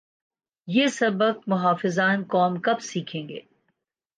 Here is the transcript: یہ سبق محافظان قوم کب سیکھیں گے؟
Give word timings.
یہ 0.67 0.87
سبق 0.87 1.47
محافظان 1.47 2.23
قوم 2.23 2.59
کب 2.59 2.81
سیکھیں 2.81 3.27
گے؟ 3.29 3.39